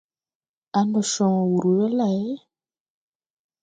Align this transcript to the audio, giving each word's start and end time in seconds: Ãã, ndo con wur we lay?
Ãã, 0.77 0.81
ndo 0.87 1.01
con 1.13 1.33
wur 1.51 1.65
we 1.79 1.87
lay? 1.99 2.21